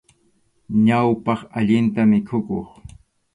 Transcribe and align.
Ñawpaq, 0.85 1.39
allinta 1.57 2.01
mikhukuq. 2.09 2.67